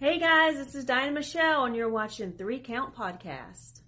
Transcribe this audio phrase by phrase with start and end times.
[0.00, 3.80] Hey guys, this is Diana Michelle, and you're watching Three Count Podcast.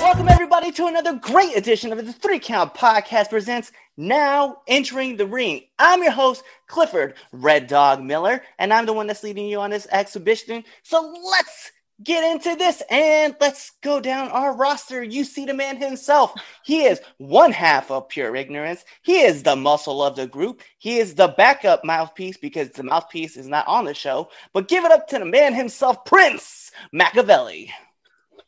[0.00, 5.26] Welcome everybody to another great edition of the Three Count Podcast presents Now Entering the
[5.26, 5.64] Ring.
[5.78, 9.68] I'm your host, Clifford Red Dog Miller, and I'm the one that's leading you on
[9.68, 10.64] this exhibition.
[10.84, 15.02] So let's get into this and let's go down our roster.
[15.02, 16.32] You see the man himself.
[16.64, 18.84] He is one half of pure ignorance.
[19.02, 20.62] He is the muscle of the group.
[20.78, 24.30] He is the backup mouthpiece because the mouthpiece is not on the show.
[24.52, 27.72] But give it up to the man himself, Prince Machiavelli.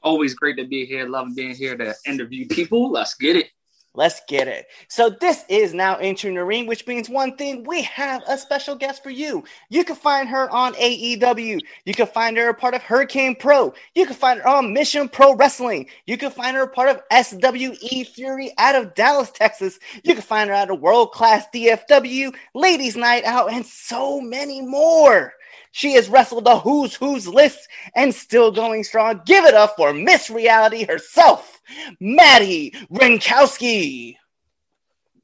[0.03, 1.09] Always great to be here.
[1.09, 2.91] Love being here to interview people.
[2.91, 3.51] Let's get it.
[3.93, 4.67] Let's get it.
[4.87, 8.77] So this is now entering the ring, which means one thing: we have a special
[8.77, 9.43] guest for you.
[9.69, 11.59] You can find her on AEW.
[11.85, 13.75] You can find her a part of Hurricane Pro.
[13.97, 15.89] You can find her on Mission Pro Wrestling.
[16.07, 19.81] You can find her a part of SWE Fury out of Dallas, Texas.
[20.05, 24.63] You can find her at a World Class DFW, Ladies Night Out, and so many
[24.63, 25.33] more.
[25.73, 29.23] She has wrestled the Who's Who's list and still going strong.
[29.25, 31.61] Give it up for Miss Reality herself,
[32.01, 34.17] Madi Wrenkowski.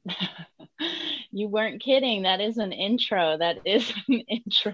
[1.31, 2.23] you weren't kidding.
[2.23, 3.37] That is an intro.
[3.37, 4.73] That is an intro.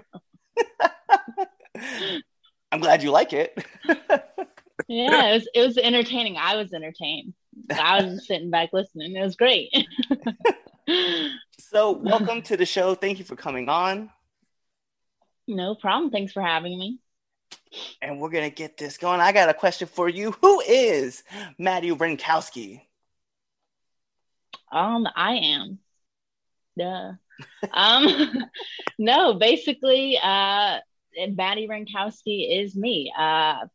[2.72, 3.64] I'm glad you like it.
[4.88, 6.36] yeah, it was it was entertaining.
[6.36, 7.34] I was entertained.
[7.70, 9.16] I was just sitting back listening.
[9.16, 9.72] It was great.
[11.58, 12.94] so, welcome to the show.
[12.94, 14.10] Thank you for coming on.
[15.46, 16.10] No problem.
[16.10, 16.98] Thanks for having me.
[18.00, 19.20] And we're gonna get this going.
[19.20, 20.32] I got a question for you.
[20.40, 21.22] Who is
[21.58, 22.82] Madi Wrenkowski?
[24.70, 25.78] Um, I am.
[26.78, 27.12] Duh.
[27.72, 28.44] um,
[28.98, 30.78] no, basically, uh,
[31.16, 33.12] Madi Wrenkowski is me.
[33.16, 33.66] Uh,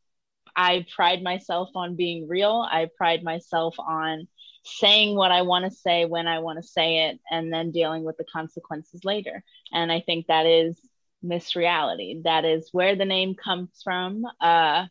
[0.55, 2.67] I pride myself on being real.
[2.69, 4.27] I pride myself on
[4.63, 8.03] saying what I want to say when I want to say it, and then dealing
[8.03, 9.43] with the consequences later.
[9.71, 10.79] And I think that is
[11.21, 12.21] Miss Reality.
[12.23, 14.25] That is where the name comes from.
[14.39, 14.85] Uh,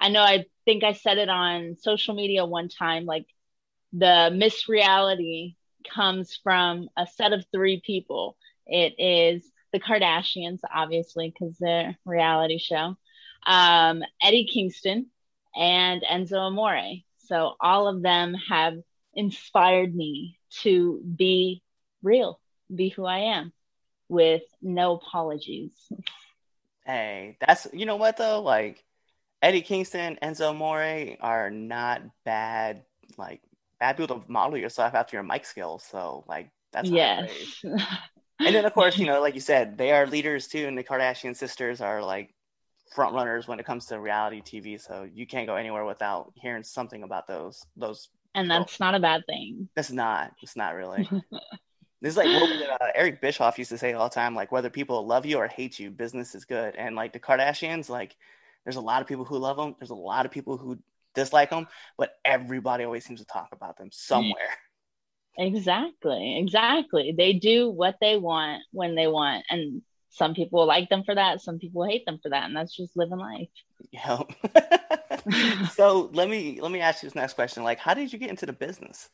[0.00, 3.26] I know I think I said it on social media one time, like
[3.92, 5.56] the Miss Reality
[5.94, 8.36] comes from a set of three people.
[8.66, 12.96] It is the Kardashians, obviously, because they're reality show,
[13.46, 15.06] um, Eddie Kingston,
[15.56, 17.02] and Enzo Amore.
[17.18, 18.74] So all of them have
[19.14, 21.62] inspired me to be
[22.02, 22.40] real,
[22.74, 23.52] be who I am
[24.10, 25.70] with no apologies.
[26.84, 28.84] Hey, that's you know what though, like
[29.40, 32.82] Eddie Kingston, Enzo Amore are not bad,
[33.16, 33.40] like
[33.78, 35.84] bad people to model yourself after your mic skills.
[35.88, 37.30] So like that's yes.
[37.62, 40.84] and then of course, you know, like you said, they are leaders too, and the
[40.84, 42.34] Kardashian sisters are like
[42.92, 44.80] front runners when it comes to reality TV.
[44.80, 48.08] So you can't go anywhere without hearing something about those those.
[48.34, 49.68] And that's not a bad thing.
[49.76, 50.32] That's not.
[50.42, 51.08] It's not really.
[52.00, 54.70] This is like what uh, Eric Bischoff used to say all the time, like whether
[54.70, 56.74] people love you or hate you, business is good.
[56.76, 58.16] And like the Kardashians, like
[58.64, 59.74] there's a lot of people who love them.
[59.78, 60.78] There's a lot of people who
[61.14, 61.66] dislike them,
[61.98, 64.56] but everybody always seems to talk about them somewhere.
[65.38, 67.14] Exactly, exactly.
[67.16, 71.40] They do what they want when they want, and some people like them for that.
[71.40, 73.48] Some people hate them for that, and that's just living life.
[73.92, 74.32] Yep.
[75.72, 78.30] so let me let me ask you this next question: Like, how did you get
[78.30, 79.08] into the business?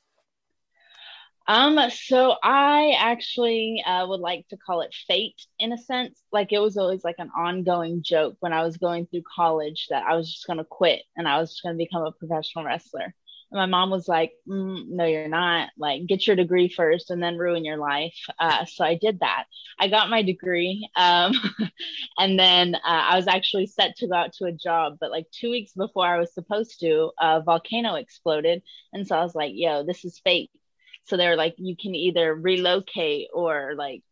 [1.49, 6.21] Um, so I actually uh, would like to call it fate in a sense.
[6.33, 10.05] Like it was always like an ongoing joke when I was going through college that
[10.07, 12.65] I was just going to quit and I was just going to become a professional
[12.65, 13.15] wrestler.
[13.53, 15.71] And my mom was like, mm, "No, you're not.
[15.79, 19.45] Like, get your degree first, and then ruin your life." Uh, so I did that.
[19.79, 21.33] I got my degree, um,
[22.19, 24.97] and then uh, I was actually set to go out to a job.
[25.01, 28.63] But like two weeks before I was supposed to, a volcano exploded,
[28.93, 30.51] and so I was like, "Yo, this is fate."
[31.07, 34.03] So they're like you can either relocate or like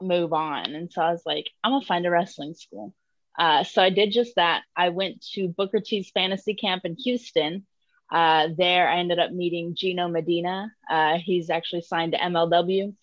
[0.00, 0.74] move on.
[0.74, 2.94] And so i was like i'm gonna find a wrestling school.
[3.38, 4.62] Uh, so i did just that.
[4.76, 7.66] I went to booker t's fantasy camp in houston.
[8.12, 10.72] Uh, there i ended up meeting gino medina.
[10.90, 12.94] Uh, he's actually signed to mlw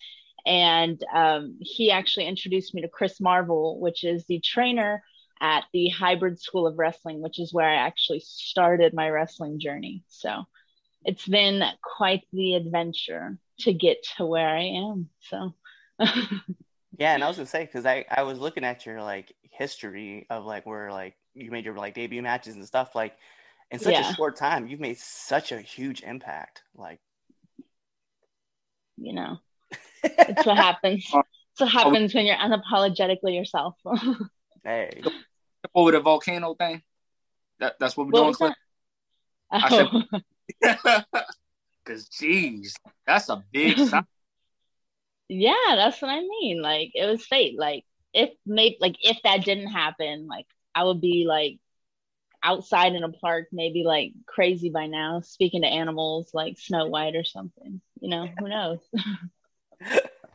[0.46, 5.02] and um, he actually introduced me to chris marvel which is the trainer
[5.40, 10.02] at the hybrid school of wrestling which is where i actually started my wrestling journey.
[10.08, 10.44] So
[11.04, 11.62] it's been
[11.96, 15.08] quite the adventure to get to where I am.
[15.20, 15.54] So.
[16.98, 20.26] Yeah, and I was gonna say because I I was looking at your like history
[20.30, 23.16] of like where like you made your like debut matches and stuff like
[23.70, 24.10] in such yeah.
[24.10, 27.00] a short time you've made such a huge impact like
[28.96, 29.38] you know.
[30.06, 31.02] It's what happens.
[31.02, 31.26] It's what
[31.60, 31.66] oh.
[31.66, 33.74] happens when you're unapologetically yourself.
[34.62, 35.02] Hey.
[35.74, 36.82] Over the volcano thing?
[37.58, 38.54] That, that's what we're what doing
[39.50, 40.20] I said, oh.
[41.84, 42.74] because geez,
[43.06, 44.04] that's a big sign.
[45.28, 46.60] yeah, that's what I mean.
[46.62, 47.58] Like it was fate.
[47.58, 51.58] Like if maybe like if that didn't happen, like I would be like
[52.42, 57.16] outside in a park, maybe like crazy by now, speaking to animals like Snow White
[57.16, 57.80] or something.
[58.00, 58.80] You know, who knows?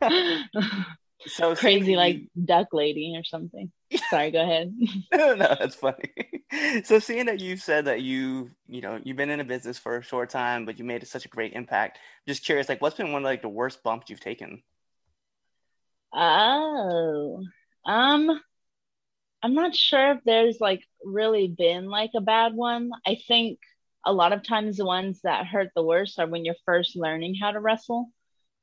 [1.26, 3.70] so crazy like duck lady or something.
[4.08, 4.74] Sorry, go ahead.
[5.12, 6.12] no, that's funny.
[6.82, 9.98] So seeing that you said that you, you know, you've been in a business for
[9.98, 12.00] a short time, but you made such a great impact.
[12.26, 14.60] Just curious, like, what's been one of like the worst bumps you've taken?
[16.12, 17.44] Oh,
[17.86, 18.40] um,
[19.42, 22.90] I'm not sure if there's like really been like a bad one.
[23.06, 23.60] I think
[24.04, 27.36] a lot of times the ones that hurt the worst are when you're first learning
[27.40, 28.10] how to wrestle.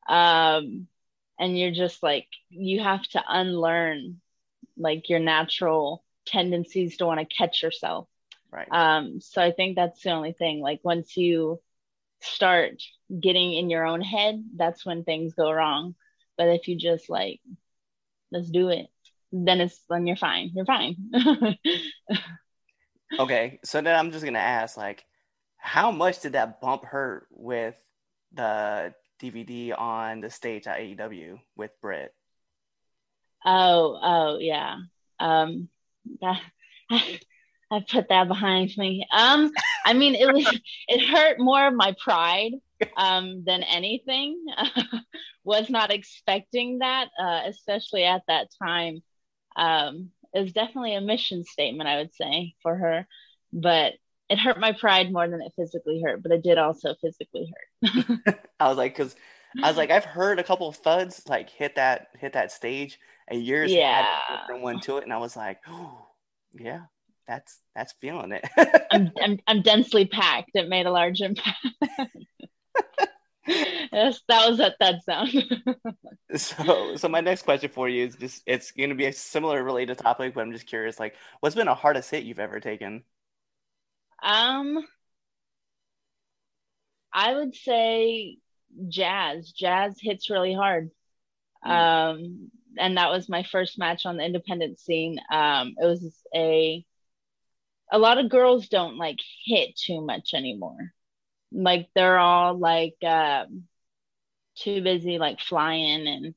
[0.08, 0.88] Um,
[1.40, 4.22] and you're just like, you have to unlearn
[4.78, 8.08] like your natural tendencies to want to catch yourself.
[8.52, 8.68] Right.
[8.72, 10.62] Um, so I think that's the only thing.
[10.62, 11.60] Like once you
[12.22, 12.82] start
[13.22, 15.96] getting in your own head, that's when things go wrong.
[16.38, 17.42] But if you just like,
[18.32, 18.88] let's do it,
[19.32, 20.52] then it's then you're fine.
[20.54, 20.96] You're fine.
[23.20, 23.60] okay.
[23.64, 25.04] So then I'm just gonna ask, like,
[25.58, 27.76] how much did that bump hurt with
[28.34, 32.14] the DVD on the stage at AEW with Britt?
[33.46, 34.78] Oh, oh yeah.
[35.20, 35.70] Um,
[36.22, 36.42] that
[37.70, 39.06] I put that behind me.
[39.12, 39.52] Um,
[39.86, 40.46] I mean, it was
[40.88, 42.54] it hurt more of my pride
[42.96, 44.44] um than anything.
[45.44, 49.02] was not expecting that, uh, especially at that time.
[49.56, 53.08] Um, it was definitely a mission statement, I would say, for her.
[53.54, 53.94] But
[54.30, 58.40] it hurt my pride more than it physically hurt, but it did also physically hurt.
[58.60, 59.16] I was like, because
[59.64, 63.00] I was like, I've heard a couple of thuds like hit that hit that stage,
[63.28, 64.04] and yours yeah.
[64.04, 66.08] had a different one to it, and I was like, oh,
[66.54, 66.82] yeah,
[67.28, 68.48] that's that's feeling it.
[68.92, 70.52] I'm, I'm I'm densely packed.
[70.54, 71.66] It made a large impact.
[73.48, 75.30] yes, that was at that sound.
[76.36, 79.64] so, so my next question for you is just it's going to be a similar
[79.64, 83.04] related topic, but I'm just curious, like, what's been a hardest hit you've ever taken?
[84.22, 84.86] Um,
[87.14, 88.38] I would say
[88.88, 89.52] jazz.
[89.52, 90.92] Jazz hits really hard.
[91.66, 91.72] Mm.
[91.72, 95.20] Um, and that was my first match on the independent scene.
[95.32, 96.86] Um, it was a
[97.92, 100.94] a lot of girls don't like hit too much anymore.
[101.52, 103.64] Like they're all like um,
[104.56, 106.36] too busy like flying and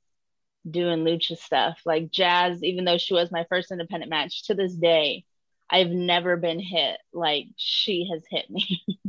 [0.68, 1.80] doing lucha stuff.
[1.84, 5.24] Like Jazz, even though she was my first independent match, to this day,
[5.68, 8.82] I've never been hit like she has hit me.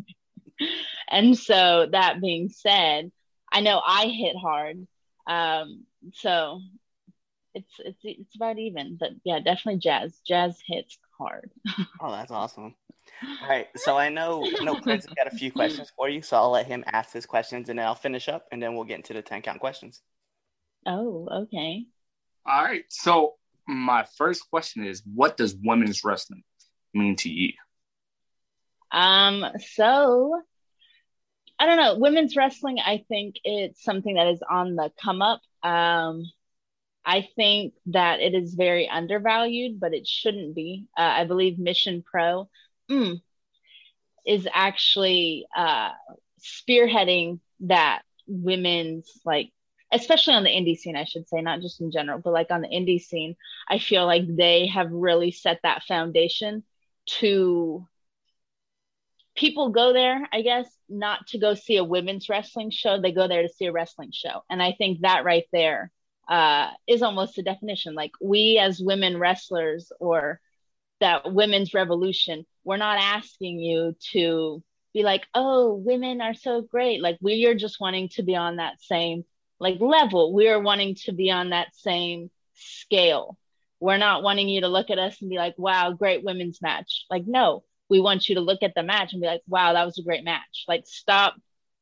[1.12, 3.12] and so that being said,
[3.52, 4.88] I know I hit hard.
[5.28, 6.62] Um, so
[7.54, 10.20] it's it's it's about even, but yeah, definitely jazz.
[10.26, 11.52] Jazz hits hard.
[12.00, 12.76] oh, that's awesome.
[13.44, 16.22] All right, so I know I know Prince has got a few questions for you,
[16.22, 18.86] so I'll let him ask his questions, and then I'll finish up, and then we'll
[18.86, 20.02] get into the ten count questions.
[20.86, 21.86] Oh, okay.
[22.46, 22.84] All right.
[22.90, 23.36] So
[23.68, 26.44] my first question is, what does women's wrestling
[26.94, 27.54] mean to you?
[28.92, 29.46] Um.
[29.74, 30.42] So
[31.62, 32.00] I don't know.
[32.00, 35.42] Women's wrestling, I think it's something that is on the come up.
[35.62, 36.24] Um,
[37.06, 40.88] I think that it is very undervalued, but it shouldn't be.
[40.98, 42.50] Uh, I believe Mission Pro
[42.90, 43.22] mm,
[44.26, 45.92] is actually uh,
[46.42, 49.52] spearheading that women's like
[49.94, 52.62] especially on the indie scene i should say not just in general but like on
[52.62, 53.36] the indie scene
[53.68, 56.64] i feel like they have really set that foundation
[57.06, 57.86] to
[59.42, 63.02] people go there, I guess, not to go see a women's wrestling show.
[63.02, 64.44] They go there to see a wrestling show.
[64.52, 65.92] And I think that right there
[66.30, 67.96] uh, is almost a definition.
[67.96, 70.40] Like we as women wrestlers or
[71.00, 77.02] that women's revolution, we're not asking you to be like, oh, women are so great.
[77.02, 79.26] Like we are just wanting to be on that same
[79.60, 80.36] like level.
[80.36, 83.40] We are wanting to be on that same scale.
[83.80, 87.06] We're not wanting you to look at us and be like, wow, great women's match.
[87.10, 89.86] Like, no, we want you to look at the match and be like, wow, that
[89.86, 90.64] was a great match.
[90.66, 91.36] Like, stop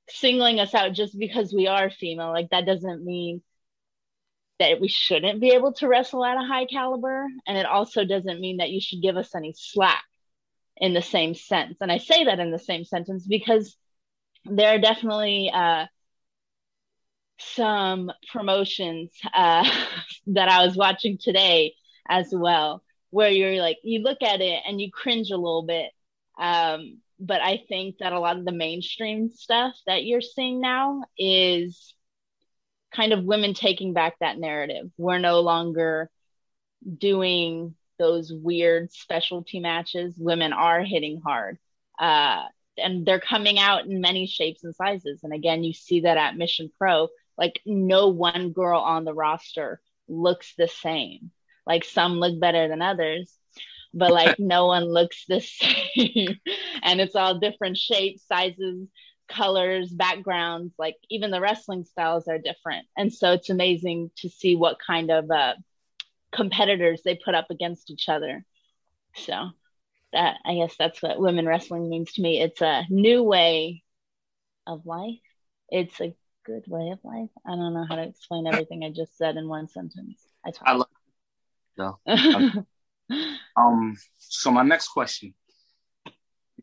[0.10, 2.32] singling us out just because we are female.
[2.32, 3.44] Like, that doesn't mean
[4.58, 7.28] that we shouldn't be able to wrestle at a high caliber.
[7.46, 10.04] And it also doesn't mean that you should give us any slack
[10.78, 11.78] in the same sense.
[11.80, 13.78] And I say that in the same sentence because
[14.46, 15.86] there are definitely uh,
[17.38, 19.64] some promotions uh,
[20.28, 21.76] that I was watching today
[22.10, 25.92] as well, where you're like, you look at it and you cringe a little bit
[26.40, 31.04] um, but I think that a lot of the mainstream stuff that you're seeing now
[31.18, 31.94] is
[32.96, 34.90] kind of women taking back that narrative.
[34.98, 36.10] We're no longer
[36.98, 40.16] doing those weird specialty matches.
[40.18, 41.60] Women are hitting hard.
[42.00, 42.46] Uh,
[42.78, 45.20] and they're coming out in many shapes and sizes.
[45.24, 49.82] And again, you see that at Mission Pro, like no one girl on the roster
[50.08, 51.32] looks the same.
[51.66, 53.38] Like some look better than others,
[53.94, 56.40] but like no one looks the same.
[56.84, 58.88] and it's all different shapes, sizes,
[59.28, 62.88] colors, backgrounds, like even the wrestling styles are different.
[62.98, 65.54] And so it's amazing to see what kind of uh,
[66.32, 68.44] competitors they put up against each other.
[69.16, 69.50] So
[70.14, 72.42] that I guess that's what women wrestling means to me.
[72.42, 73.84] It's a new way
[74.66, 75.20] of life.
[75.70, 76.16] It's a
[76.46, 77.30] good way of life.
[77.46, 80.22] I don't know how to explain everything I just said in one sentence.
[80.46, 80.68] I talk.
[80.68, 80.88] I love.
[81.78, 82.00] No.
[83.56, 83.98] um.
[84.18, 85.34] So my next question.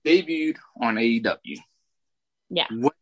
[0.05, 1.59] Debuted on AEW.
[2.51, 2.67] Yeah.
[2.71, 2.95] What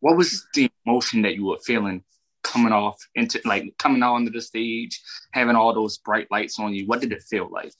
[0.00, 2.02] What was the emotion that you were feeling
[2.42, 5.00] coming off into like coming out onto the stage,
[5.32, 6.86] having all those bright lights on you?
[6.86, 7.72] What did it feel like?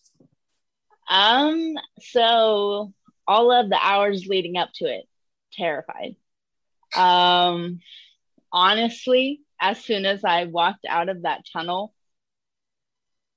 [1.08, 2.92] Um, so
[3.26, 5.04] all of the hours leading up to it,
[5.52, 6.16] terrified.
[6.96, 7.80] Um,
[8.52, 11.93] honestly, as soon as I walked out of that tunnel,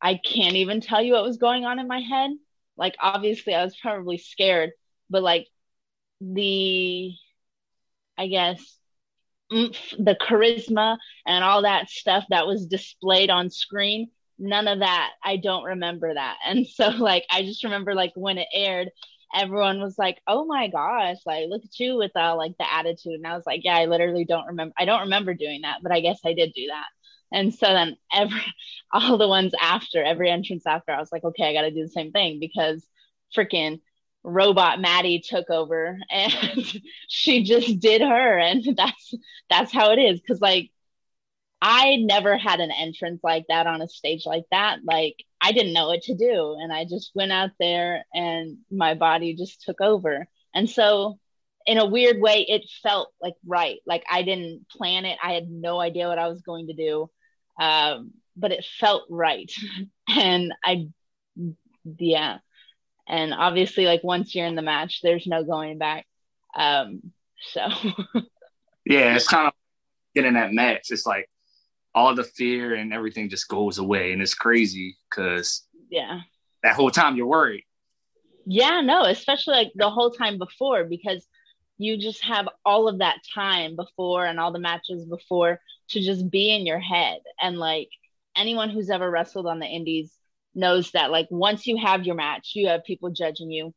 [0.01, 2.31] I can't even tell you what was going on in my head.
[2.77, 4.71] Like, obviously, I was probably scared,
[5.09, 5.47] but like
[6.21, 7.13] the,
[8.17, 8.77] I guess,
[9.49, 15.37] the charisma and all that stuff that was displayed on screen none of that i
[15.37, 16.37] don't remember that.
[16.45, 18.89] And so like i just remember like when it aired
[19.33, 23.13] everyone was like oh my gosh like look at you with uh, like the attitude.
[23.15, 25.91] And i was like yeah i literally don't remember i don't remember doing that but
[25.93, 26.85] i guess i did do that
[27.31, 28.41] and so then every
[28.93, 31.89] all the ones after every entrance after i was like okay i gotta do the
[31.89, 32.85] same thing because
[33.35, 33.79] freaking
[34.23, 39.13] robot madi took over and she just did her and that's
[39.49, 40.71] that's how it is because like
[41.61, 44.79] I never had an entrance like that on a stage like that.
[44.83, 46.55] Like I didn't know what to do.
[46.59, 50.27] And I just went out there and my body just took over.
[50.53, 51.19] And so
[51.65, 53.79] in a weird way, it felt like right.
[53.87, 55.17] Like I didn't plan it.
[55.23, 57.09] I had no idea what I was going to do.
[57.59, 59.51] Um, but it felt right.
[60.09, 60.87] and I,
[61.97, 62.39] yeah.
[63.07, 66.05] And obviously, like once you're in the match, there's no going back.
[66.55, 67.61] Um, so,
[68.85, 69.53] yeah, it's kind of
[70.13, 70.87] getting that match.
[70.91, 71.29] It's like,
[71.97, 76.19] all the fear and everything just goes away and it's crazy because yeah
[76.61, 77.63] that whole time you're worried
[78.45, 81.25] yeah no especially like the whole time before because
[81.77, 86.29] you just have all of that time before and all the matches before to just
[86.29, 87.89] be in your head and like
[88.35, 90.11] anyone who's ever wrestled on the indies
[90.55, 93.73] knows that like once you have your match you have people judging you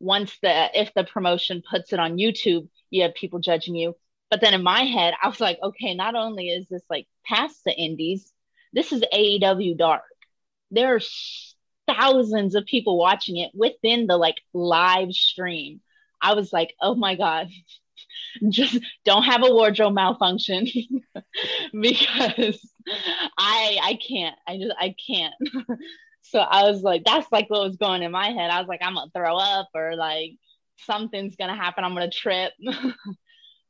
[0.00, 3.94] once the if the promotion puts it on youtube you have people judging you
[4.34, 7.62] but then in my head, I was like, okay, not only is this like past
[7.64, 8.32] the indies,
[8.72, 10.02] this is AEW Dark.
[10.72, 11.00] There are
[11.86, 15.82] thousands of people watching it within the like live stream.
[16.24, 17.48] I was like, oh my God,
[18.48, 20.66] just don't have a wardrobe malfunction
[21.80, 22.72] because
[23.38, 24.36] I I can't.
[24.46, 25.34] I just I can't.
[26.22, 28.50] so I was like, that's like what was going in my head.
[28.50, 30.32] I was like, I'm gonna throw up or like
[30.78, 31.84] something's gonna happen.
[31.84, 32.52] I'm gonna trip.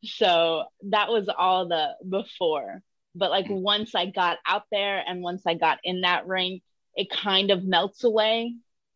[0.04, 2.82] So that was all the before.
[3.14, 3.60] But like mm.
[3.60, 6.60] once I got out there and once I got in that ring,
[6.94, 8.54] it kind of melts away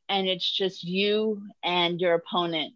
[0.09, 2.75] and it's just you and your opponent.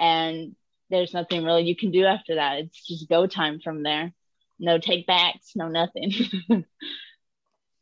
[0.00, 0.56] And
[0.88, 2.58] there's nothing really you can do after that.
[2.58, 4.12] It's just go time from there.
[4.58, 6.12] No take backs, no nothing.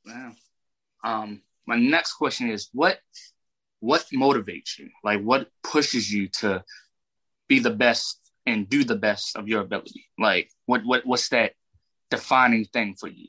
[0.06, 0.32] wow.
[1.02, 2.98] Um, my next question is what
[3.80, 4.90] what motivates you?
[5.04, 6.64] Like what pushes you to
[7.48, 10.06] be the best and do the best of your ability?
[10.18, 11.52] Like what what what's that
[12.10, 13.28] defining thing for you?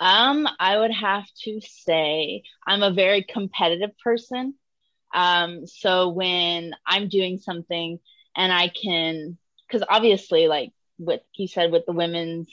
[0.00, 4.54] Um, I would have to say I'm a very competitive person.
[5.14, 7.98] Um, so when I'm doing something
[8.36, 12.48] and I can, because obviously, like what he said with the women's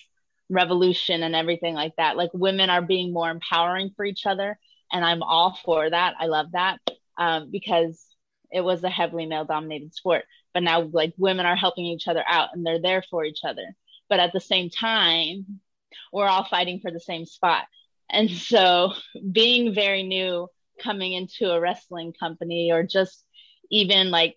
[0.50, 4.58] revolution and everything like that, like women are being more empowering for each other,
[4.92, 6.14] and I'm all for that.
[6.20, 6.80] I love that
[7.18, 8.06] um, because
[8.52, 10.26] it was a heavily male dominated sport.
[10.54, 13.66] But now like women are helping each other out and they're there for each other.
[14.10, 15.62] But at the same time
[16.12, 17.66] we're all fighting for the same spot.
[18.10, 18.94] And so
[19.32, 20.48] being very new
[20.82, 23.24] coming into a wrestling company or just
[23.70, 24.36] even like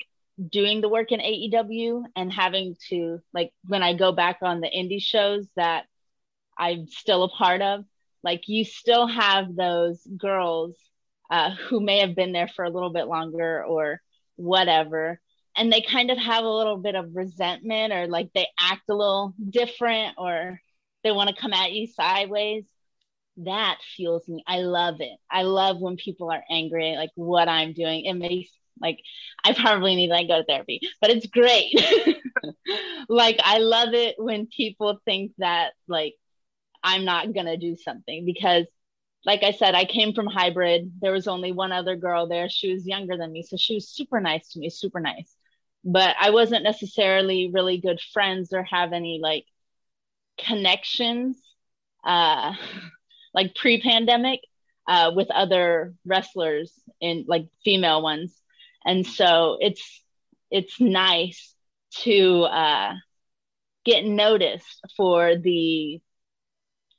[0.51, 4.69] doing the work in AEW and having to like when I go back on the
[4.69, 5.85] indie shows that
[6.59, 7.85] I'm still a part of,
[8.23, 10.77] like you still have those girls
[11.31, 14.01] uh, who may have been there for a little bit longer or
[14.37, 15.21] whatever,
[15.57, 18.95] and they kind of have a little bit of resentment or like they act a
[18.95, 20.61] little different or
[21.03, 22.65] they want to come at you sideways
[23.39, 27.73] that fuels me i love it i love when people are angry like what i'm
[27.73, 28.51] doing it makes
[28.81, 28.99] Like
[29.45, 31.71] I probably need to like go to therapy, but it's great.
[33.09, 36.15] like I love it when people think that like
[36.83, 38.67] I'm not gonna do something because
[39.27, 40.93] like I said, I came from hybrid.
[41.01, 42.49] There was only one other girl there.
[42.49, 43.43] She was younger than me.
[43.43, 45.35] So she was super nice to me, super nice.
[45.85, 49.47] But I wasn't necessarily really good friends or have any like
[50.39, 51.41] connections,
[52.05, 52.55] uh,
[53.35, 54.41] like pre pandemic,
[54.87, 58.35] uh, with other wrestlers in like female ones.
[58.85, 60.03] And so it's,
[60.51, 61.55] it's nice
[62.03, 62.95] to uh,
[63.85, 66.01] get noticed for the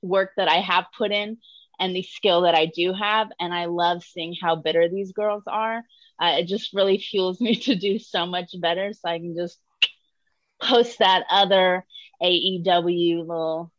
[0.02, 1.38] work that I have put in
[1.80, 3.30] and the skill that I do have.
[3.40, 5.84] And I love seeing how bitter these girls are.
[6.22, 8.94] Uh, it just really fuels me to do so much better.
[8.94, 9.60] So I can just
[10.62, 11.86] post that other
[12.22, 13.72] AEW little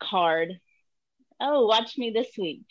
[0.00, 0.60] card.
[1.40, 2.62] Oh, watch me this week.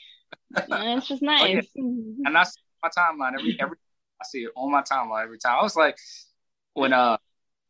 [0.55, 1.67] And it's just nice.
[1.77, 2.27] Oh, yeah.
[2.27, 3.77] And I see my timeline every every
[4.21, 5.57] I see it on my timeline every time.
[5.59, 5.97] I was like,
[6.73, 7.17] when uh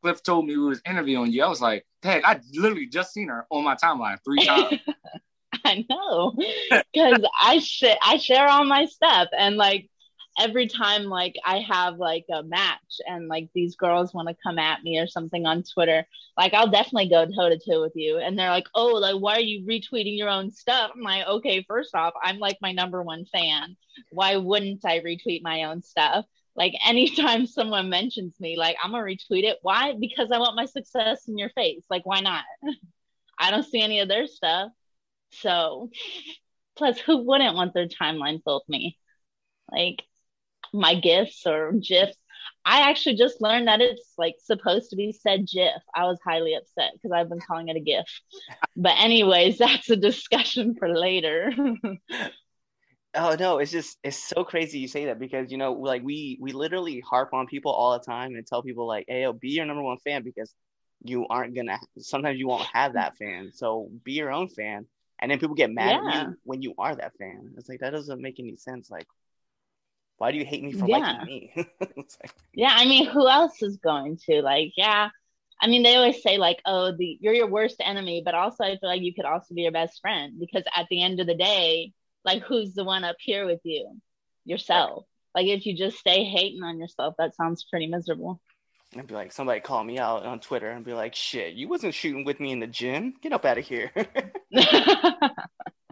[0.01, 3.29] Cliff told me we was interviewing you, I was like, dang, I literally just seen
[3.29, 4.79] her on my timeline three times.
[5.65, 6.33] I know
[6.93, 9.89] because I share I share all my stuff and like
[10.39, 14.57] every time like I have like a match and like these girls want to come
[14.57, 16.05] at me or something on Twitter,
[16.37, 18.17] like I'll definitely go toe to toe with you.
[18.17, 20.91] And they're like, oh, like why are you retweeting your own stuff?
[20.95, 23.75] I'm like, okay, first off, I'm like my number one fan.
[24.11, 26.25] Why wouldn't I retweet my own stuff?
[26.55, 29.59] Like anytime someone mentions me, like I'm gonna retweet it.
[29.61, 29.93] Why?
[29.99, 31.83] Because I want my success in your face.
[31.89, 32.43] Like, why not?
[33.39, 34.71] I don't see any of their stuff.
[35.31, 35.89] So,
[36.77, 38.97] plus, who wouldn't want their timeline filled with me?
[39.71, 40.03] Like
[40.73, 42.17] my gifts or gifs.
[42.65, 45.81] I actually just learned that it's like supposed to be said GIF.
[45.93, 48.05] I was highly upset because I've been calling it a GIF.
[48.75, 51.51] But anyways, that's a discussion for later.
[53.15, 56.37] oh no, it's just it's so crazy you say that because you know like we
[56.41, 59.49] we literally harp on people all the time and tell people like, "Hey, yo, be
[59.49, 60.53] your number one fan because
[61.03, 61.79] you aren't gonna.
[61.99, 64.87] Sometimes you won't have that fan, so be your own fan."
[65.23, 66.09] and then people get mad yeah.
[66.09, 67.53] at you when you are that fan.
[67.57, 68.89] It's like that doesn't make any sense.
[68.91, 69.07] Like,
[70.17, 70.97] why do you hate me for yeah.
[70.97, 71.53] liking me?
[71.79, 74.73] like, yeah, I mean, who else is going to like?
[74.77, 75.09] Yeah,
[75.61, 78.77] I mean, they always say like, "Oh, the you're your worst enemy," but also I
[78.77, 81.35] feel like you could also be your best friend because at the end of the
[81.35, 81.93] day,
[82.25, 83.99] like, who's the one up here with you?
[84.45, 85.05] Yourself.
[85.33, 88.41] Like, if you just stay hating on yourself, that sounds pretty miserable.
[88.95, 91.95] And be like, somebody call me out on Twitter and be like, shit, you wasn't
[91.95, 93.13] shooting with me in the gym.
[93.21, 93.91] Get up out of here.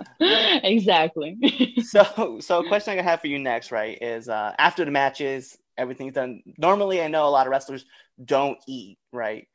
[0.20, 1.74] exactly.
[1.84, 5.56] so, so a question I have for you next, right, is uh, after the matches,
[5.76, 6.42] everything's done.
[6.58, 7.84] Normally, I know a lot of wrestlers
[8.24, 9.48] don't eat, right,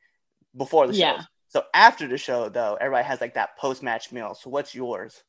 [0.56, 0.98] before the show.
[0.98, 1.22] Yeah.
[1.48, 4.34] So after the show, though, everybody has like that post match meal.
[4.34, 5.22] So what's yours?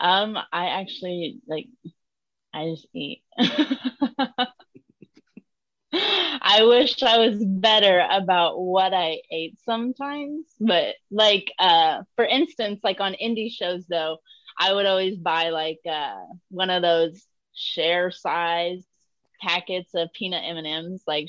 [0.00, 1.66] Um, I actually like,
[2.52, 3.22] I just eat.
[6.48, 12.80] I wish I was better about what I ate sometimes, but like uh for instance,
[12.84, 14.18] like on indie shows though,
[14.56, 16.14] I would always buy like uh
[16.50, 18.84] one of those share size
[19.40, 21.28] packets of peanut M&Ms like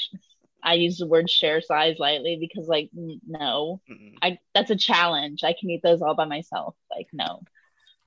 [0.63, 3.81] I use the word share size lightly because like no.
[3.89, 4.13] Mm-mm.
[4.21, 5.43] I that's a challenge.
[5.43, 6.75] I can eat those all by myself.
[6.95, 7.41] Like no.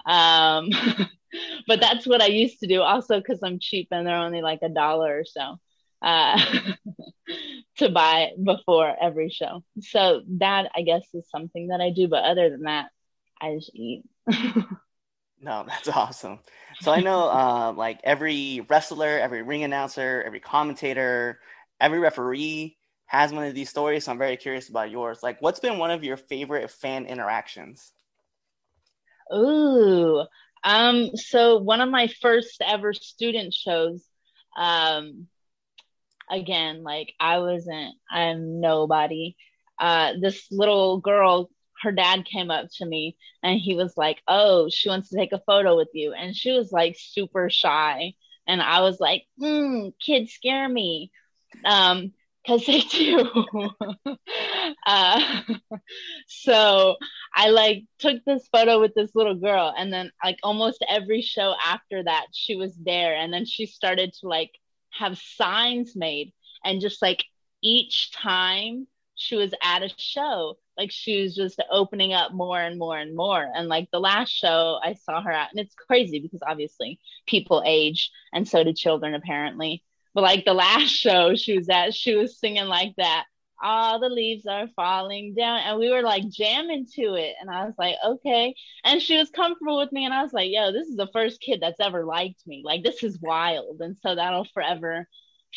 [0.07, 0.71] Um
[1.67, 4.61] but that's what I used to do also cuz I'm cheap and they're only like
[4.63, 5.59] a dollar or so
[6.03, 6.41] uh,
[7.79, 9.63] to buy before every show.
[9.81, 12.09] So that I guess is something that I do.
[12.09, 12.91] But other than that,
[13.41, 14.05] I just eat.
[15.41, 16.41] no, that's awesome.
[16.81, 21.41] So I know uh, like every wrestler, every ring announcer, every commentator,
[21.81, 24.05] every referee has one of these stories.
[24.05, 25.19] So I'm very curious about yours.
[25.23, 27.93] Like, what's been one of your favorite fan interactions?
[29.35, 30.25] Ooh,
[30.65, 34.05] um, so one of my first ever student shows,
[34.57, 35.27] um,
[36.31, 39.37] again, like I wasn't, I'm nobody.
[39.79, 41.51] Uh, this little girl,
[41.83, 45.33] her dad came up to me and he was like, Oh, she wants to take
[45.33, 46.13] a photo with you.
[46.13, 48.15] And she was like super shy.
[48.47, 51.11] And I was like, mm, Kids scare me.
[51.65, 52.13] Um,
[52.43, 53.71] because they do.
[54.87, 55.43] uh,
[56.27, 56.97] so
[57.35, 61.55] I like took this photo with this little girl, and then like almost every show
[61.65, 64.51] after that, she was there, and then she started to like
[64.91, 66.33] have signs made
[66.65, 67.25] and just like
[67.63, 72.79] each time she was at a show like she was just opening up more and
[72.79, 73.47] more and more.
[73.55, 77.63] And like the last show i saw her at and it's crazy because obviously people
[77.67, 79.85] age and so do children apparently.
[80.15, 83.27] But like the last show she was at she was singing like that
[83.63, 87.65] all the leaves are falling down and we were like jamming to it and i
[87.65, 88.55] was like okay.
[88.85, 91.41] And she was comfortable with me and i was like yo this is the first
[91.41, 92.63] kid that's ever liked me.
[92.65, 93.81] Like this is wild.
[93.81, 95.07] And so that'll forever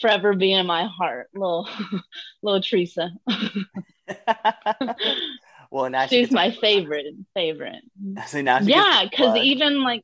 [0.01, 1.67] forever be in my heart little
[2.43, 3.11] little teresa.
[5.71, 7.83] Well now she's gets- my favorite favorite.
[8.27, 10.03] So now she yeah because even like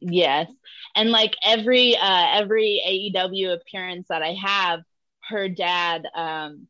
[0.00, 0.50] yes.
[0.94, 4.80] And like every uh every aew appearance that i have
[5.28, 6.68] her dad um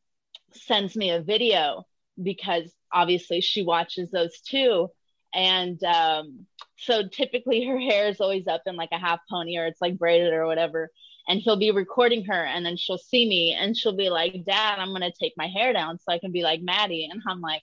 [0.57, 1.85] sends me a video
[2.23, 4.89] because obviously she watches those too
[5.35, 9.67] and um so typically her hair is always up in like a half pony or
[9.67, 10.91] it's like braided or whatever
[11.27, 14.79] and he'll be recording her and then she'll see me and she'll be like dad
[14.79, 17.63] i'm gonna take my hair down so i can be like madi and i'm like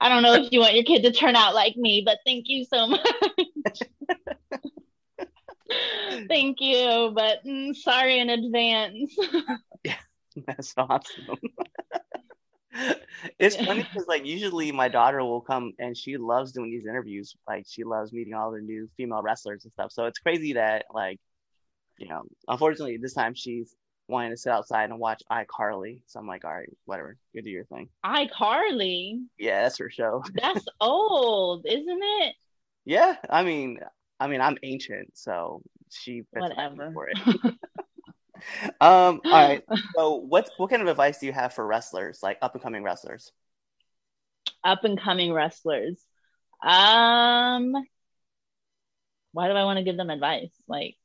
[0.00, 2.44] I don't know if you want your kid to turn out like me, but thank
[2.48, 3.80] you so much.
[6.28, 9.16] thank you, but mm, sorry in advance.
[10.46, 11.26] That's awesome.
[13.38, 17.34] it's funny because like usually my daughter will come and she loves doing these interviews.
[17.46, 19.92] Like she loves meeting all the new female wrestlers and stuff.
[19.92, 21.18] So it's crazy that like,
[21.98, 23.74] you know, unfortunately this time she's
[24.08, 26.00] wanting to sit outside and watch iCarly.
[26.06, 27.88] So I'm like, all right, whatever, you do your thing.
[28.04, 30.22] iCarly, Yeah, that's her show.
[30.34, 32.34] that's old, isn't it?
[32.84, 33.78] Yeah, I mean,
[34.18, 36.90] I mean, I'm ancient, so she fits right in Whatever.
[36.92, 37.18] for it.
[38.80, 39.64] um, all right.
[39.96, 42.82] So, what what kind of advice do you have for wrestlers, like up and coming
[42.82, 43.32] wrestlers?
[44.64, 45.98] Up and coming wrestlers.
[46.62, 47.74] Um,
[49.32, 50.52] why do I want to give them advice?
[50.68, 50.96] Like,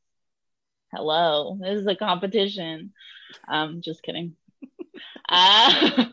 [0.93, 2.93] hello, this is a competition.
[3.47, 4.35] Um, just kidding.
[5.29, 6.05] Uh,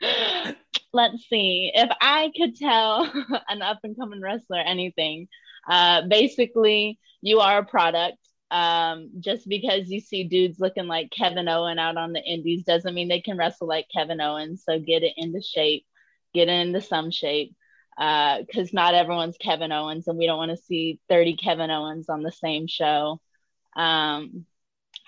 [0.92, 1.70] let's see.
[1.74, 3.10] If I could tell
[3.48, 5.28] an up and coming wrestler anything,
[5.68, 8.18] uh, basically, you are a product.
[8.52, 12.94] Um, just because you see dudes looking like Kevin Owen out on the indies doesn't
[12.94, 14.58] mean they can wrestle like Kevin Owen.
[14.58, 15.86] So get it into shape,
[16.34, 17.56] get it into some shape.
[17.96, 22.22] Because not everyone's Kevin Owens, and we don't want to see 30 Kevin Owens on
[22.22, 23.20] the same show.
[23.74, 24.44] Um,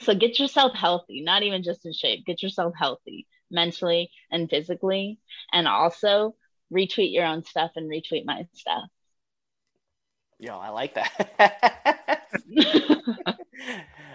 [0.01, 5.19] so get yourself healthy, not even just in shape, get yourself healthy mentally and physically.
[5.53, 6.35] And also
[6.73, 8.89] retweet your own stuff and retweet my stuff.
[10.45, 12.21] Yo, I like that.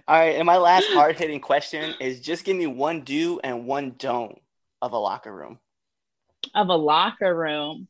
[0.08, 3.66] all right, and my last hard hitting question is just give me one do and
[3.66, 4.40] one don't
[4.80, 5.58] of a locker room.
[6.54, 7.88] of a locker room.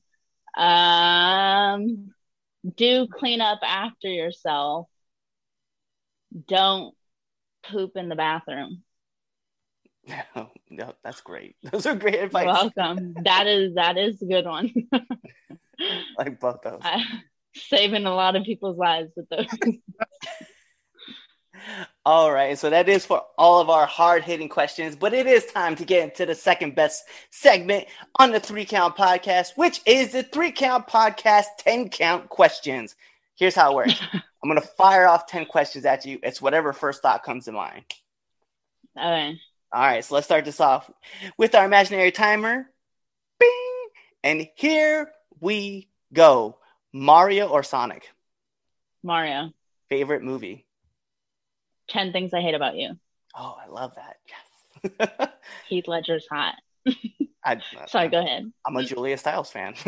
[0.56, 2.13] Um,
[2.78, 4.88] do clean up after yourself.
[6.47, 6.95] Don't
[7.69, 8.84] poop in the bathroom.
[10.08, 11.58] No, no, that's great.
[11.73, 12.45] Those are great advice.
[12.45, 13.15] welcome.
[13.25, 14.71] that is that is a good one.
[16.17, 16.80] like both those.
[16.82, 17.04] I,
[17.55, 19.47] saving a lot of people's lives with those.
[22.05, 25.45] All right, so that is for all of our hard hitting questions, but it is
[25.45, 27.85] time to get into the second best segment
[28.17, 32.95] on the Three Count Podcast, which is the Three Count Podcast 10 Count Questions.
[33.35, 36.19] Here's how it works I'm going to fire off 10 questions at you.
[36.23, 37.83] It's whatever first thought comes to mind.
[38.97, 39.39] Okay.
[39.71, 40.89] All right, so let's start this off
[41.38, 42.69] with our imaginary timer.
[43.39, 43.88] Bing!
[44.23, 46.58] And here we go
[46.93, 48.10] Mario or Sonic?
[49.04, 49.52] Mario.
[49.89, 50.65] Favorite movie?
[51.89, 52.97] 10 things I hate about you.
[53.36, 54.17] Oh, I love that.
[54.28, 55.30] Yes.
[55.67, 56.56] Heath Ledger's hot.
[57.43, 58.52] I, Sorry, go ahead.
[58.65, 59.75] I'm a Julia Stiles fan.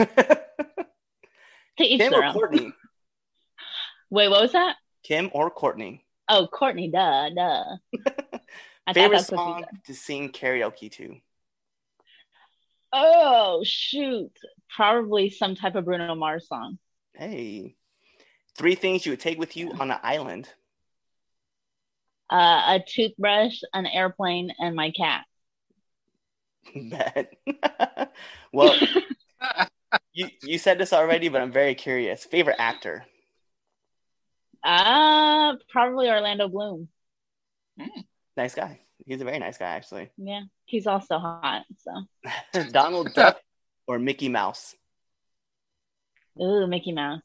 [1.77, 2.33] To each Kim their or own.
[2.33, 2.73] Courtney?
[4.09, 4.75] Wait, what was that?
[5.03, 6.05] Kim or Courtney?
[6.27, 7.63] Oh, Courtney, duh, duh.
[8.85, 11.15] I Favorite that's what you song to sing karaoke to?
[12.91, 14.31] Oh, shoot.
[14.75, 16.77] Probably some type of Bruno Mars song.
[17.21, 17.75] Hey.
[18.57, 20.49] Three things you would take with you on an island.
[22.31, 25.25] Uh, a toothbrush, an airplane, and my cat.
[26.75, 27.31] Bet.
[28.51, 28.75] well,
[30.13, 32.25] you, you said this already, but I'm very curious.
[32.25, 33.05] Favorite actor?
[34.63, 36.87] Uh, probably Orlando Bloom.
[38.35, 38.79] Nice guy.
[39.05, 40.09] He's a very nice guy, actually.
[40.17, 41.65] Yeah, he's also hot.
[41.77, 43.39] So, Donald Duck
[43.85, 44.75] or Mickey Mouse?
[46.39, 47.21] Ooh, Mickey Mouse.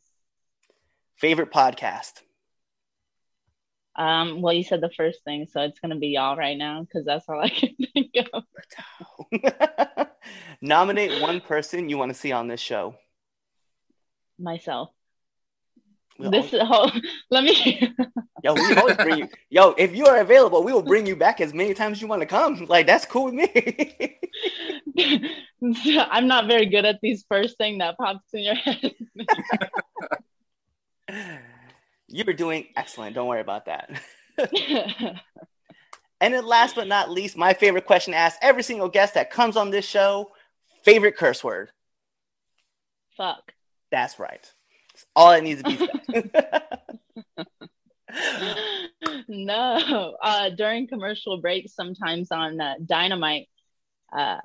[1.16, 2.22] Favorite podcast?
[3.96, 7.04] Um, well, you said the first thing, so it's gonna be y'all right now because
[7.06, 8.44] that's all I can think of.
[10.60, 12.94] Nominate one person you want to see on this show.
[14.38, 14.90] Myself.
[16.18, 16.90] We'll this whole
[17.30, 17.92] let me.
[18.42, 19.28] Yo, we always bring you.
[19.50, 22.08] Yo, if you are available, we will bring you back as many times as you
[22.08, 22.66] want to come.
[22.66, 24.18] Like that's cool with me.
[26.10, 28.94] I'm not very good at these first thing that pops in your head.
[32.08, 33.14] you are doing excellent.
[33.14, 33.90] Don't worry about that.
[36.20, 39.56] And then last but not least, my favorite question asked every single guest that comes
[39.56, 40.30] on this show
[40.82, 41.70] favorite curse word.
[43.16, 43.52] Fuck.
[43.90, 44.50] That's right.
[45.16, 46.22] All it needs to be
[49.28, 50.16] no.
[50.22, 53.48] Uh, during commercial breaks, sometimes on uh, Dynamite,
[54.12, 54.38] uh,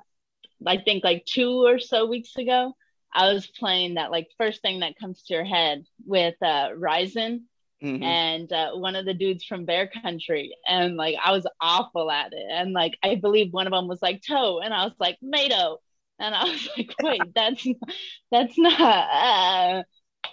[0.65, 2.73] I think like two or so weeks ago,
[3.13, 7.41] I was playing that like first thing that comes to your head with uh, Ryzen
[7.83, 8.03] mm-hmm.
[8.03, 12.31] and uh, one of the dudes from Bear Country, and like I was awful at
[12.33, 15.17] it, and like I believe one of them was like toe, and I was like
[15.21, 15.79] Mato,
[16.19, 17.67] and I was like, wait, that's
[18.31, 19.85] that's not.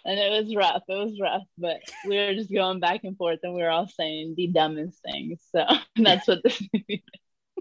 [0.04, 0.82] And it was rough.
[0.88, 3.88] It was rough, but we were just going back and forth, and we were all
[3.88, 5.40] saying the dumbest things.
[5.52, 5.64] So
[5.96, 7.04] that's what this movie.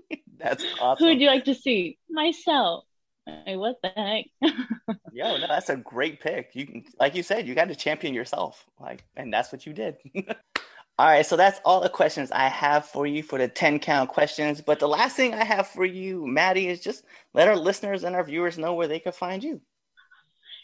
[0.39, 1.03] That's awesome.
[1.03, 1.97] Who would you like to see?
[2.11, 2.85] Myself.
[3.25, 4.25] Hey, what the heck?
[5.11, 6.51] Yo, no, that's a great pick.
[6.53, 9.73] You can, like you said, you got to champion yourself, like, and that's what you
[9.73, 9.97] did.
[10.99, 14.09] all right, so that's all the questions I have for you for the ten count
[14.09, 14.61] questions.
[14.61, 18.15] But the last thing I have for you, Madi, is just let our listeners and
[18.15, 19.59] our viewers know where they can find you.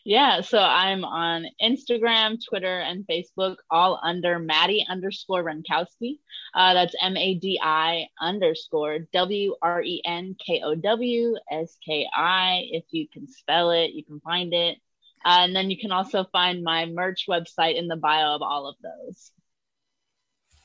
[0.05, 6.19] Yeah, so I'm on Instagram, Twitter, and Facebook, all under Madi underscore Wrenkowski.
[6.53, 11.77] Uh, that's M A D I underscore W R E N K O W S
[11.85, 12.67] K I.
[12.71, 14.77] If you can spell it, you can find it.
[15.23, 18.67] Uh, and then you can also find my merch website in the bio of all
[18.67, 19.31] of those.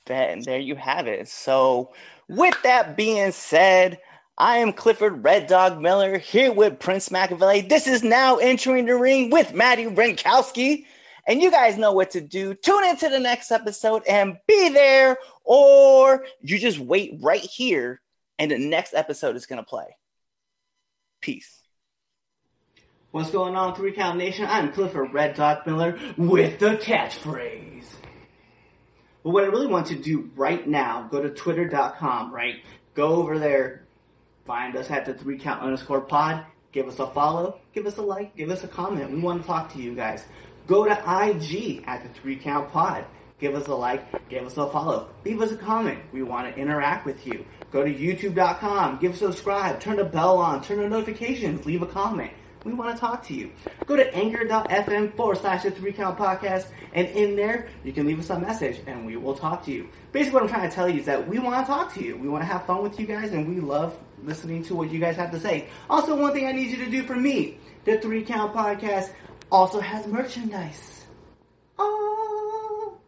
[0.06, 1.28] And there you have it.
[1.28, 1.92] So,
[2.28, 4.00] with that being said,
[4.40, 7.62] I am Clifford Red Dog Miller here with Prince Machiavelli.
[7.62, 10.86] This is now entering the ring with Madi Wrenkowski.
[11.26, 12.54] And you guys know what to do.
[12.54, 18.00] Tune into the next episode and be there, or you just wait right here
[18.38, 19.96] and the next episode is going to play.
[21.20, 21.60] Peace.
[23.10, 24.46] What's going on, Three Count Nation?
[24.48, 27.86] I'm Clifford Red Dog Miller with the catchphrase.
[29.24, 32.62] But what I really want to do right now, go to twitter.com, right?
[32.94, 33.87] Go over there,
[34.48, 36.46] Find us at the three count underscore pod.
[36.72, 37.60] Give us a follow.
[37.74, 38.34] Give us a like.
[38.34, 39.12] Give us a comment.
[39.12, 40.24] We want to talk to you guys.
[40.66, 43.04] Go to IG at the three count pod.
[43.38, 44.30] Give us a like.
[44.30, 45.10] Give us a follow.
[45.22, 45.98] Leave us a comment.
[46.14, 47.44] We want to interact with you.
[47.70, 48.98] Go to youtube.com.
[49.00, 49.80] Give subscribe.
[49.80, 50.62] Turn the bell on.
[50.62, 51.66] Turn the notifications.
[51.66, 52.32] Leave a comment.
[52.64, 53.50] We want to talk to you.
[53.84, 58.18] Go to anchor.fm forward slash the three count podcast, and in there, you can leave
[58.18, 59.88] us a message and we will talk to you.
[60.12, 62.16] Basically, what I'm trying to tell you is that we want to talk to you.
[62.16, 64.98] We want to have fun with you guys, and we love listening to what you
[64.98, 65.68] guys have to say.
[65.88, 69.12] Also, one thing I need you to do for me the three count podcast
[69.50, 71.04] also has merchandise.
[71.78, 72.98] Oh,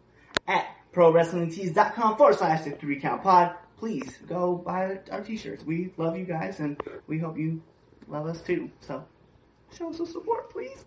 [0.46, 3.54] at prowrestlingtees.com forward slash the three count pod.
[3.78, 5.64] Please go buy our t shirts.
[5.64, 7.62] We love you guys, and we hope you
[8.08, 8.70] love us too.
[8.80, 9.04] So,
[9.76, 10.84] Show us some support, please.